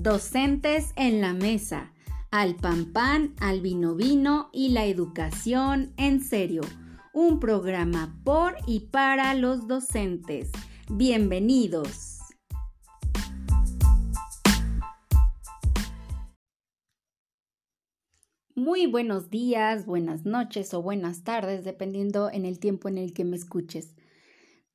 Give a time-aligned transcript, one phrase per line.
[0.00, 1.92] Docentes en la mesa,
[2.30, 6.62] al pan pan, al vino vino y la educación en serio.
[7.12, 10.52] Un programa por y para los docentes.
[10.88, 12.20] Bienvenidos.
[18.54, 23.24] Muy buenos días, buenas noches o buenas tardes, dependiendo en el tiempo en el que
[23.24, 23.96] me escuches.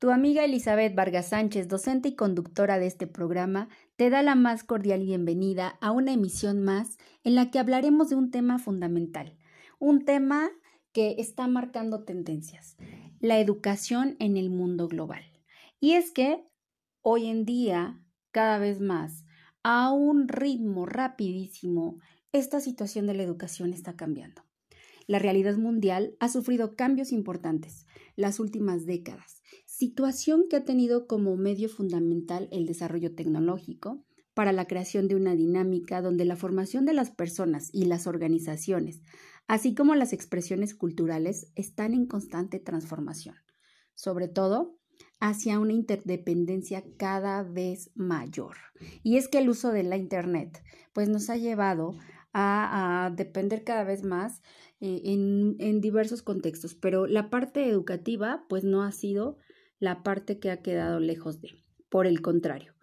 [0.04, 4.66] Tu amiga Elizabeth Vargas Sánchez, docente y conductora de este programa, te da la más
[4.66, 9.38] cordial bienvenida a una emisión más en la que hablaremos de un tema fundamental,
[9.80, 10.50] un tema
[10.92, 12.76] que está marcando tendencias,
[13.22, 15.24] la educación en el mundo global.
[15.80, 16.44] Y es que
[17.02, 19.24] hoy en día, cada vez más,
[19.64, 22.00] a un ritmo rapidísimo,
[22.34, 24.44] esta situación de la educación está cambiando.
[25.08, 27.86] La realidad mundial ha sufrido cambios importantes
[28.18, 34.68] las últimas décadas situación que ha tenido como medio fundamental el desarrollo tecnológico para la
[34.68, 39.02] creación de una dinámica donde la formación de las personas y las organizaciones,
[39.48, 43.36] así como las expresiones culturales, están en constante transformación,
[43.96, 44.78] sobre todo
[45.20, 48.58] hacia una interdependencia cada vez mayor.
[49.02, 51.98] Y es que el uso de la Internet pues nos ha llevado
[52.32, 54.44] a, depender cada vez más
[54.82, 59.40] eh, en, en diversos contextos, pero la parte educativa pues no ha sido
[59.84, 61.64] la parte que ha quedado lejos de.
[61.90, 62.74] Por el contrario.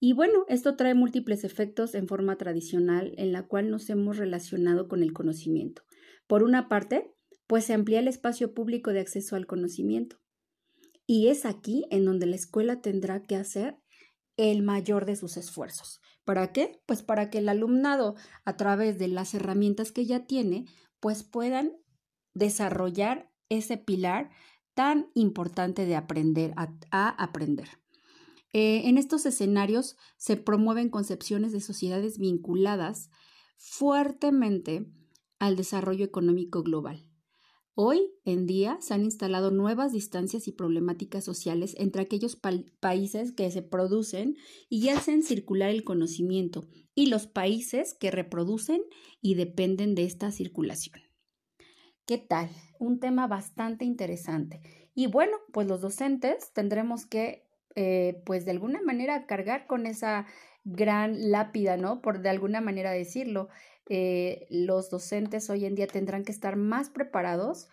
[0.00, 4.88] Y bueno, esto trae múltiples efectos en forma tradicional en la cual nos hemos relacionado
[4.88, 5.82] con el conocimiento.
[6.26, 7.14] Por una parte,
[7.46, 10.16] pues se amplía el espacio público de acceso al conocimiento.
[11.06, 13.76] Y es aquí en donde la escuela tendrá que hacer
[14.36, 16.00] el mayor de sus esfuerzos.
[16.24, 16.82] ¿Para qué?
[16.86, 20.64] Pues para que el alumnado, a través de las herramientas que ya tiene,
[20.98, 21.72] pues puedan
[22.34, 24.30] desarrollar ese pilar
[24.74, 27.68] tan importante de aprender a, aprender.
[28.52, 33.10] Eh, en estos escenarios se promueven concepciones de sociedades vinculadas
[33.56, 34.86] fuertemente
[35.38, 37.06] al desarrollo económico global.
[37.74, 42.38] Hoy en día se han instalado nuevas distancias y problemáticas sociales entre aquellos
[42.80, 44.36] países que se producen
[44.68, 48.82] y hacen circular el conocimiento y los países que reproducen
[49.22, 51.09] y dependen de esta circulación.
[52.06, 52.50] ¿Qué tal?
[52.78, 54.60] Un tema bastante interesante.
[54.94, 57.46] Y bueno, pues los docentes tendremos que,
[57.76, 60.26] eh, pues de alguna manera, cargar con esa
[60.64, 62.02] gran lápida, ¿no?
[62.02, 63.48] Por de alguna manera decirlo.
[63.88, 67.68] Eh, los docentes hoy en día tendrán que estar más preparados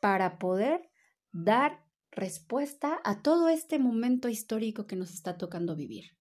[0.00, 0.88] para poder
[1.32, 6.16] dar respuesta a todo este momento histórico que nos está tocando vivir.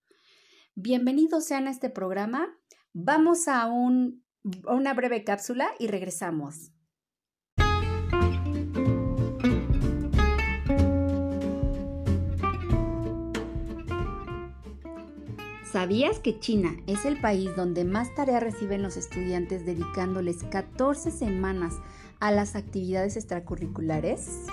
[0.75, 2.55] Bienvenidos sean a este programa.
[2.93, 4.23] Vamos a, un,
[4.65, 6.71] a una breve cápsula y regresamos.
[15.77, 21.75] ¿Sabías que China es el país donde más tareas reciben los estudiantes dedicándoles 14 semanas
[22.19, 24.47] a las actividades extracurriculares?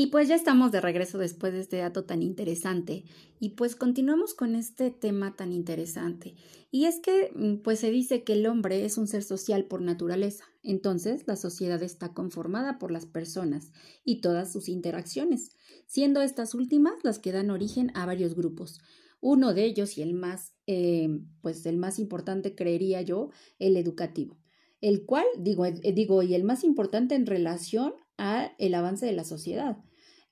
[0.00, 3.04] Y pues ya estamos de regreso después de este dato tan interesante
[3.38, 6.36] y pues continuamos con este tema tan interesante.
[6.70, 9.82] Y es que mm, pues se dice que el hombre es un ser social por
[9.82, 15.50] naturaleza, entonces la sociedad está conformada por las personas y todas sus interacciones,
[15.86, 18.80] siendo estas últimas las que dan origen a varios grupos.
[19.20, 21.10] Uno de ellos y el más, eh,
[21.42, 23.28] pues el más importante creería yo,
[23.58, 24.40] el educativo
[24.80, 29.12] el cual, digo, eh, digo, y el más importante en relación a el avance de
[29.12, 29.76] la sociedad.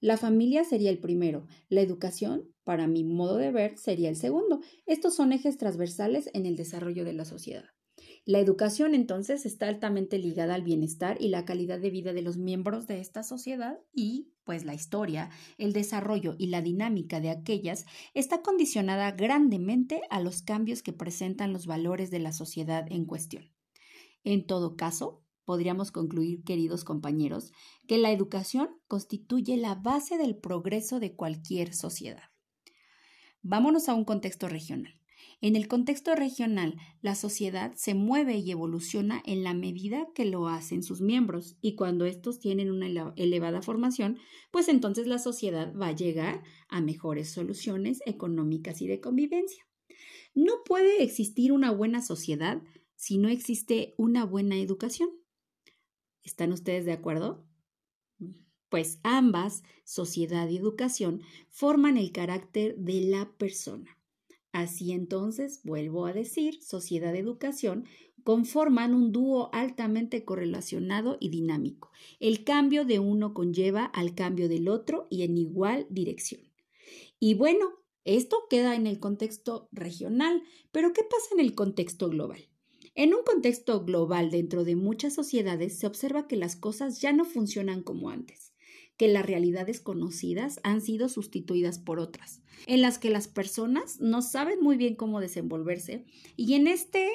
[0.00, 4.60] La familia sería el primero, la educación, para mi modo de ver, sería el segundo.
[4.86, 7.64] Estos son ejes transversales en el desarrollo de la sociedad.
[8.25, 12.37] La educación entonces está altamente ligada al bienestar y la calidad de vida de los
[12.37, 17.87] miembros de esta sociedad y, pues, la historia, el desarrollo y la dinámica de aquellas
[18.14, 23.50] está condicionada grandemente a los cambios que presentan los valores de la sociedad en cuestión.
[24.25, 27.54] En todo caso, podríamos concluir, queridos compañeros,
[27.86, 32.24] que la educación constituye la base del progreso de cualquier sociedad.
[33.40, 34.92] Vámonos a un contexto regional.
[35.40, 40.48] En el contexto regional, la sociedad se mueve y evoluciona en la medida que lo
[40.48, 44.18] hacen sus miembros y cuando estos tienen una elevada formación,
[44.50, 49.66] pues entonces la sociedad va a llegar a mejores soluciones económicas y de convivencia.
[50.34, 52.60] No puede existir una buena sociedad
[52.96, 55.08] si no existe una buena educación.
[56.28, 57.42] ¿Están ustedes de acuerdo?
[58.69, 63.98] Pues ambas, sociedad y educación, forman el carácter de la persona.
[64.52, 67.86] Así entonces, vuelvo a decir, sociedad-educación
[68.25, 71.92] conforman un dúo altamente correlacionado y dinámico.
[72.20, 76.42] El cambio de uno conlleva al cambio del otro y en igual dirección.
[77.19, 77.70] Y bueno,
[78.04, 80.42] esto queda en el contexto regional,
[80.72, 82.50] pero ¿qué pasa en el contexto global?
[82.98, 87.24] En un contexto global dentro de muchas sociedades se observa que las cosas ya no
[87.24, 88.52] funcionan como antes,
[88.96, 94.20] que las realidades conocidas han sido sustituidas por otras, en las que las personas no
[94.20, 97.08] saben muy bien cómo desenvolverse y en este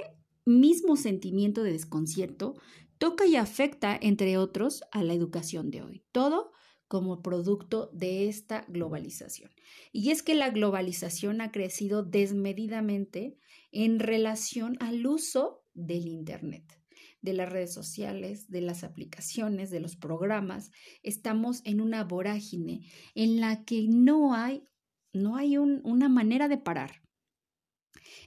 [0.45, 2.53] mismo sentimiento de desconcierto
[2.97, 6.05] toca y afecta, entre otros, a la educación de hoy.
[6.13, 6.53] Todo
[6.87, 9.51] como producto de esta globalización.
[9.91, 13.37] Y es que la globalización ha crecido desmedidamente
[13.71, 16.79] en relación al uso del Internet,
[17.21, 20.71] de las redes sociales, de las aplicaciones, de los programas.
[21.01, 22.81] Estamos en una vorágine
[23.15, 24.67] en la que no hay,
[25.13, 27.03] no hay una manera de parar.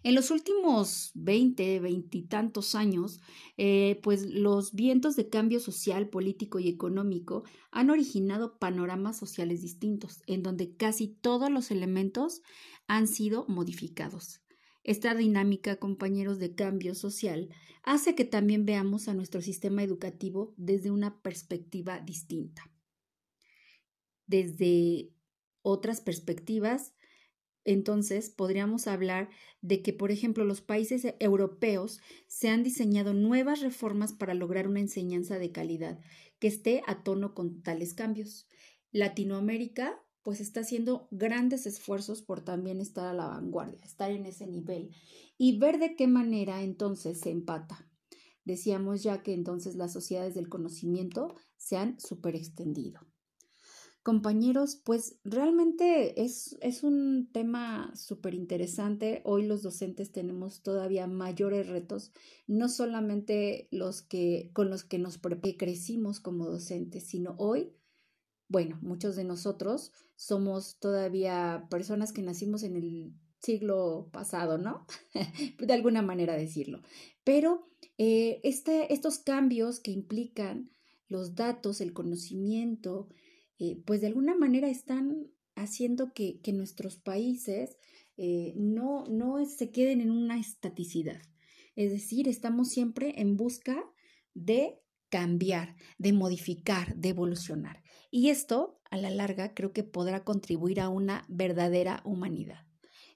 [0.03, 3.21] En los últimos 20, veintitantos años,
[3.57, 10.23] eh, pues los vientos de cambio social, político y económico han originado panoramas sociales distintos,
[10.27, 12.43] en donde casi todos los elementos
[12.87, 14.41] han sido modificados.
[14.87, 17.49] Esta dinámica, compañeros de cambio social,
[17.83, 22.71] hace que también veamos a nuestro sistema educativo desde una perspectiva distinta.
[24.29, 25.11] Desde
[25.63, 26.95] otras perspectivas,
[27.65, 29.29] entonces podríamos hablar
[29.61, 34.79] de que, por ejemplo, los países europeos se han diseñado nuevas reformas para lograr una
[34.79, 35.99] enseñanza de calidad
[36.39, 38.47] que esté a tono con tales cambios.
[38.93, 44.49] Latinoamérica pues está haciendo grandes esfuerzos por también estar a la vanguardia, estar en ese
[44.49, 44.91] nivel
[45.39, 47.89] y ver de qué manera entonces se empata.
[48.45, 52.01] Decíamos ya que entonces las sociedades del conocimiento se han
[52.35, 53.03] extendido.
[54.03, 59.23] Compañeros, pues realmente es, es un tema súper interesante.
[59.25, 62.11] Hoy los docentes tenemos todavía mayores retos,
[62.49, 65.19] no solamente los que con los que nos
[65.57, 67.77] crecimos como docentes, sino hoy
[68.49, 74.87] bueno, muchos de nosotros somos todavía personas que nacimos en el siglo pasado, ¿no?
[75.59, 76.83] de alguna manera decirlo.
[77.25, 80.71] Pero eh, este, estos cambios que implican
[81.09, 83.09] los datos, el conocimiento,
[83.59, 87.77] eh, pues de alguna manera están haciendo que, que nuestros países
[88.17, 91.21] eh, no, no se queden en una estaticidad.
[91.75, 93.85] Es decir, estamos siempre en busca
[94.35, 97.83] de cambiar, de modificar, de evolucionar.
[98.17, 102.67] Y esto, a la larga, creo que podrá contribuir a una verdadera humanidad.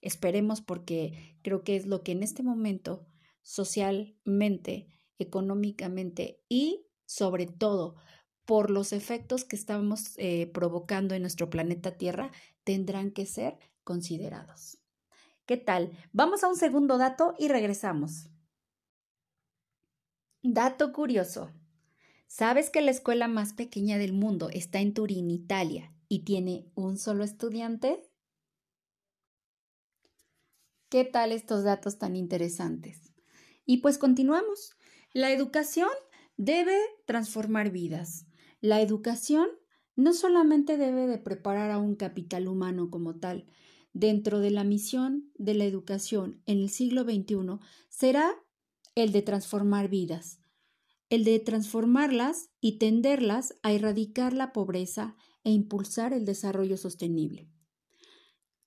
[0.02, 3.06] Esperemos porque creo que es lo que en este momento,
[3.41, 4.88] socialmente,
[5.19, 7.97] económicamente y sobre todo
[8.44, 12.31] por los efectos que estamos eh, provocando en nuestro planeta Tierra,
[12.62, 14.82] tendrán que ser considerados.
[15.47, 15.93] ¿Qué tal?
[16.12, 18.29] Vamos a un segundo dato y regresamos.
[20.43, 21.50] Dato curioso.
[22.32, 26.97] ¿Sabes que la escuela más pequeña del mundo está en Turín, Italia, y tiene un
[26.97, 28.09] solo estudiante?
[30.88, 33.12] ¿Qué tal estos datos tan interesantes?
[33.67, 34.77] Y pues continuamos.
[35.12, 35.88] La educación
[36.37, 38.27] debe transformar vidas.
[38.61, 39.49] La educación
[39.97, 43.49] no solamente debe de preparar a un capital humano como tal,
[43.93, 48.33] dentro de la misión de la educación en el siglo XXI será
[48.94, 50.39] el de transformar vidas,
[51.11, 57.50] el de transformarlas y tenderlas a erradicar la pobreza e impulsar el desarrollo sostenible.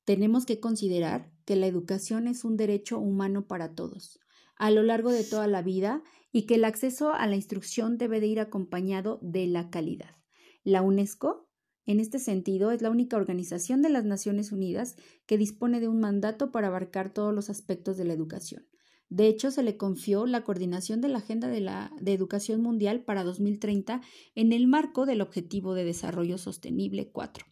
[0.03, 4.19] Tenemos que considerar que la educación es un derecho humano para todos,
[4.57, 8.19] a lo largo de toda la vida, y que el acceso a la instrucción debe
[8.19, 10.17] de ir acompañado de la calidad.
[10.63, 11.49] La UNESCO,
[11.85, 16.01] en este sentido, es la única organización de las Naciones Unidas que dispone de un
[16.01, 18.67] mandato para abarcar todos los aspectos de la educación.
[19.13, 23.03] De hecho, se le confió la coordinación de la Agenda de, la, de Educación Mundial
[23.03, 24.01] para 2030
[24.33, 27.45] en el marco del Objetivo de Desarrollo Sostenible 4.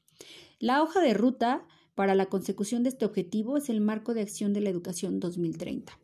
[0.58, 4.54] La hoja de ruta para la consecución de este objetivo es el Marco de Acción
[4.54, 6.00] de la Educación 2030.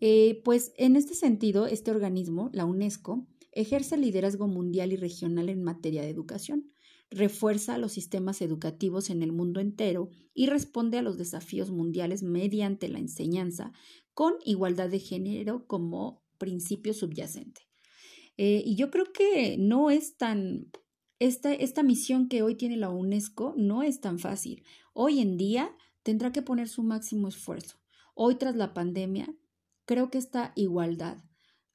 [0.00, 5.62] Eh, pues en este sentido, este organismo, la UNESCO, ejerce liderazgo mundial y regional en
[5.62, 6.66] materia de educación,
[7.10, 12.88] refuerza los sistemas educativos en el mundo entero y responde a los desafíos mundiales mediante
[12.88, 13.72] la enseñanza,
[14.14, 17.62] con igualdad de género como principio subyacente.
[18.36, 20.70] Eh, y yo creo que no es tan,
[21.18, 24.64] esta, esta misión que hoy tiene la UNESCO no es tan fácil.
[24.94, 27.76] Hoy en día tendrá que poner su máximo esfuerzo.
[28.14, 29.34] Hoy tras la pandemia,
[29.84, 31.18] creo que esta igualdad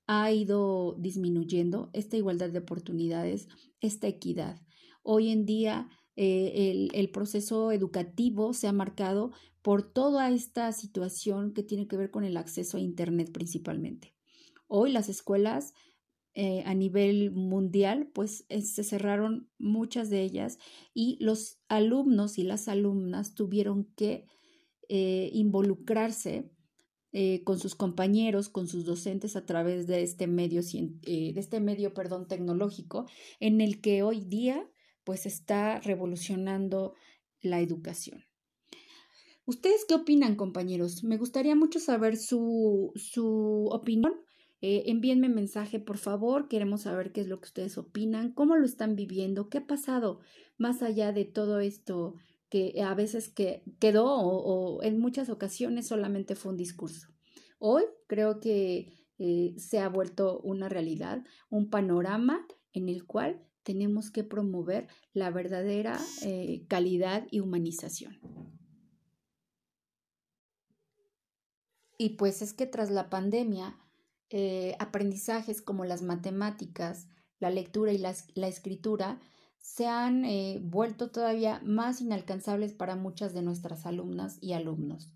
[0.07, 3.47] ha ido disminuyendo, esta igualdad de oportunidades,
[3.81, 4.61] esta equidad.
[5.03, 9.31] Hoy en día eh, el, proceso educativo se ha marcado
[9.61, 14.13] por toda esta situación que tiene que ver con el acceso a Internet principalmente.
[14.67, 15.73] Hoy las escuelas
[16.33, 20.57] eh, a nivel mundial, pues eh, se cerraron muchas de ellas
[20.93, 24.25] y los alumnos y las alumnas tuvieron que
[24.87, 26.51] involucrarse
[27.43, 32.27] con sus compañeros, con sus docentes a través de este medio, de este medio perdón,
[32.27, 33.07] tecnológico
[33.39, 34.69] en el que hoy día
[35.05, 36.93] pues está revolucionando
[37.41, 38.25] la educación.
[39.45, 41.03] ¿Ustedes qué opinan, compañeros?
[41.03, 44.13] Me gustaría mucho saber su, su opinión
[44.67, 46.47] eh, envíenme mensaje, por favor.
[46.47, 50.21] Queremos saber qué es lo que ustedes opinan, cómo lo están viviendo, qué ha pasado
[50.57, 52.15] más allá de todo esto
[52.49, 57.09] que a veces que quedó o, en muchas ocasiones solamente fue un discurso.
[57.59, 64.11] Hoy creo que eh, se ha vuelto una realidad, un panorama en el cual tenemos
[64.11, 68.19] que promover la verdadera eh, calidad y humanización.
[71.97, 73.77] Y pues es que tras la pandemia
[74.29, 77.07] eh, aprendizajes como las matemáticas,
[77.39, 79.19] la lectura y la, escritura
[79.57, 85.11] se han eh, vuelto todavía más inalcanzables para muchas de nuestras alumnas y alumnos.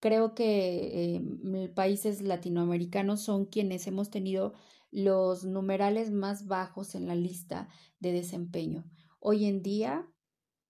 [0.00, 4.52] Creo que eh, países latinoamericanos son quienes hemos tenido
[4.92, 7.68] los numerales más bajos en la lista
[7.98, 8.84] de desempeño.
[9.18, 10.06] Hoy en día,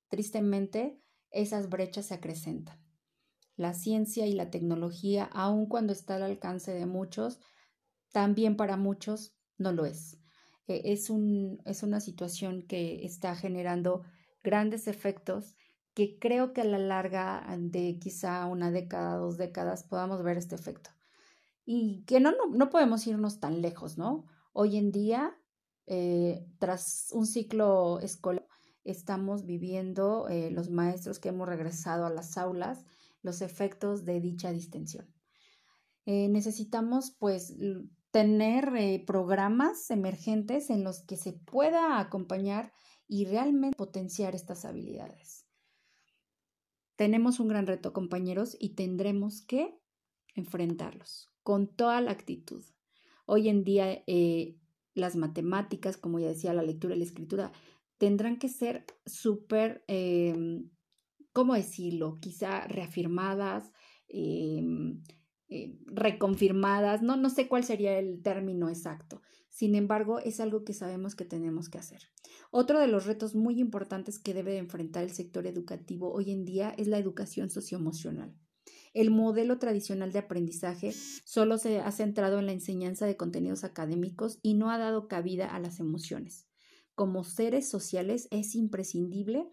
[0.08, 2.78] tristemente, esas brechas se acrecentan.
[3.56, 7.40] La ciencia y la tecnología, aun cuando está al alcance de muchos,
[8.12, 10.18] también para muchos no lo es.
[10.68, 14.02] Eh, es, un, es una situación que está generando
[14.42, 15.56] grandes efectos
[15.94, 20.54] que creo que a la larga de quizá una década, dos décadas, podamos ver este
[20.54, 20.90] efecto.
[21.64, 24.26] Y que no, no, podemos irnos tan lejos, ¿no?
[24.52, 25.36] Hoy en día,
[25.86, 28.46] eh, tras un ciclo escolar,
[28.84, 32.84] estamos viviendo eh, los maestros que hemos regresado a las aulas
[33.22, 35.06] los efectos de dicha distensión.
[36.04, 37.54] necesitamos pues
[38.12, 42.72] tener eh, programas emergentes en los que se pueda acompañar
[43.08, 45.46] y realmente potenciar estas habilidades.
[46.96, 49.80] Tenemos un gran reto, compañeros, y tendremos que
[50.34, 52.64] enfrentarlos con toda la actitud.
[53.26, 54.56] Hoy en día, eh,
[54.94, 57.52] las matemáticas, como ya decía, la lectura y la escritura,
[57.98, 60.64] tendrán que ser súper, eh,
[61.32, 62.18] ¿cómo decirlo?
[62.20, 63.72] Quizá reafirmadas,
[64.08, 65.02] em,
[65.48, 69.22] eh, reconfirmadas, no, no sé cuál sería el término exacto.
[69.48, 72.08] Sin embargo, es algo que sabemos que tenemos que hacer.
[72.50, 76.74] Otro de los retos muy importantes que debe enfrentar el sector educativo hoy en día
[76.78, 78.34] es la educación socioemocional.
[78.92, 80.92] El modelo tradicional de aprendizaje
[81.24, 85.54] solo se ha centrado en la enseñanza de contenidos académicos y no ha dado cabida
[85.54, 86.46] a las emociones.
[86.94, 89.48] Como seres sociales es imprescindible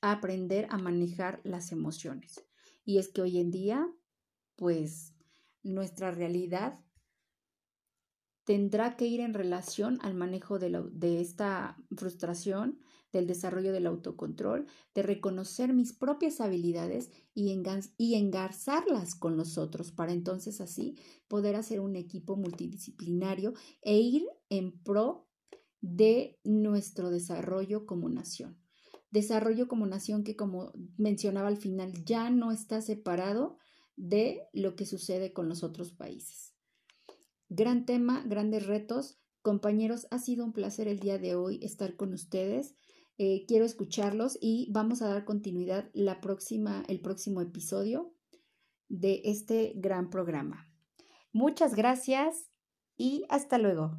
[0.00, 2.44] aprender a manejar las emociones.
[2.84, 3.86] Y es que hoy en día,
[4.56, 5.14] pues
[5.62, 6.80] nuestra realidad
[8.44, 12.80] tendrá que ir en relación al manejo de, esta frustración,
[13.12, 17.54] del desarrollo del autocontrol, de reconocer mis propias habilidades y,
[17.96, 20.96] y engarzarlas con los otros para entonces así
[21.28, 25.28] poder hacer un equipo multidisciplinario e ir en pro
[25.80, 28.58] de nuestro desarrollo como nación.
[29.10, 33.58] Desarrollo como nación que, como mencionaba al final, ya no está separado
[33.96, 36.54] de lo que sucede con los otros países.
[37.48, 39.18] Gran tema, grandes retos.
[39.42, 42.76] Compañeros, ha sido un placer el día de hoy estar con ustedes.
[43.22, 48.14] Eh, quiero escucharlos y vamos a dar continuidad la próxima, el próximo episodio
[48.88, 50.72] de este gran programa.
[51.30, 52.50] Muchas gracias
[52.96, 53.98] y hasta luego.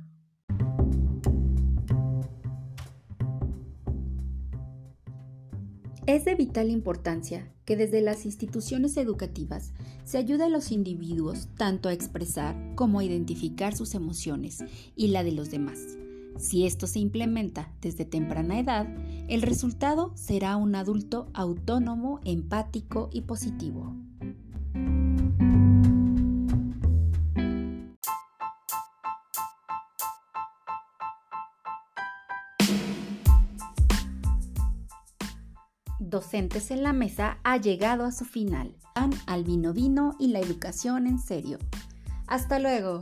[6.08, 9.72] Es de vital importancia que desde las instituciones educativas
[10.04, 14.64] se ayude a los individuos tanto a expresar como a identificar sus emociones
[14.96, 16.01] y la de los demás.
[16.38, 18.88] Si esto se implementa desde temprana edad,
[19.28, 23.96] el resultado será un adulto autónomo, empático y positivo.
[36.00, 38.76] Docentes en la Mesa ha llegado a su final.
[39.26, 41.58] Al vino vino y la educación en serio.
[42.28, 43.02] Hasta luego.